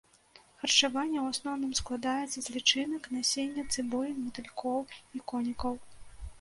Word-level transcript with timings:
Харчаванне 0.61 1.19
ў 1.23 1.33
асноўным 1.33 1.75
складаецца 1.81 2.37
з 2.47 2.57
лічынак, 2.57 3.03
насення, 3.19 3.69
цыбулін, 3.77 4.17
матылькоў 4.25 4.79
і 5.17 5.27
конікаў. 5.33 5.73